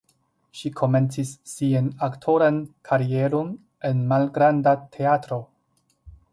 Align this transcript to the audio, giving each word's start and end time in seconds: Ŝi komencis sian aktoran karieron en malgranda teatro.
Ŝi 0.61 0.69
komencis 0.79 1.33
sian 1.51 1.91
aktoran 2.07 2.57
karieron 2.89 3.53
en 3.91 4.03
malgranda 4.15 4.77
teatro. 4.99 5.43